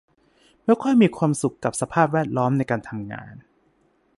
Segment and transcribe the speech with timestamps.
[0.65, 3.35] ไม่ค่อยมีความสุขกับสภาพแวดล้อมในการทำงาน